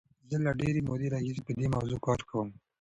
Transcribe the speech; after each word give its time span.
زه 0.29 0.37
له 0.45 0.51
ډېرې 0.59 0.79
مودې 0.87 1.07
راهیسې 1.13 1.41
په 1.45 1.51
دې 1.59 1.67
موضوع 1.75 1.99
کار 2.05 2.19
کوم. 2.29 2.47